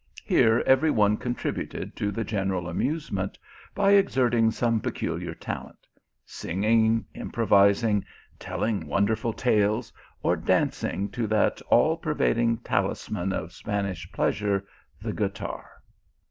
Here 0.25 0.63
every 0.65 0.89
one 0.89 1.15
contributed 1.17 1.95
to 1.97 2.09
the 2.09 2.23
general 2.23 2.67
amusement 2.67 3.37
by 3.75 3.91
exerting 3.91 4.49
some 4.49 4.79
peculiar 4.81 5.35
talent; 5.35 5.85
singing, 6.25 7.05
improvising, 7.13 8.05
telling 8.39 8.87
wonderful 8.87 9.31
tales, 9.31 9.93
or 10.23 10.35
dancing 10.35 11.07
to 11.09 11.27
that 11.27 11.61
all 11.69 11.97
pervading 11.97 12.57
talisman 12.63 13.31
of 13.31 13.53
Spanish 13.53 14.11
pleasure, 14.11 14.65
the 14.99 15.13
guitar. 15.13 15.69